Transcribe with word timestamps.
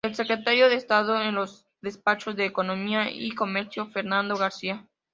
El 0.03 0.15
Secretario 0.15 0.67
de 0.67 0.73
Estado 0.77 1.21
en 1.21 1.35
los 1.35 1.67
Despachos 1.83 2.35
de 2.35 2.45
Economía 2.45 3.11
y 3.11 3.35
Comercio 3.35 3.85
-Fernando 3.85 4.35
García-. 4.35 4.87